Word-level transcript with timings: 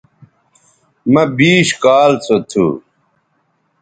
مہ 1.11 1.23
بیش 1.37 1.67
کال 1.83 2.11
سو 2.25 2.35
تھو 2.49 2.65